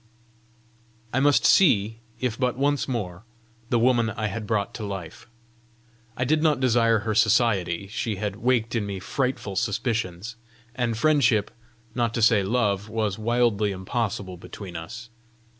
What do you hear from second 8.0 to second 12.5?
had waked in me frightful suspicions; and friendship, not to say